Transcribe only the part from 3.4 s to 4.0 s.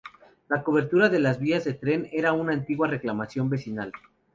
vecinal.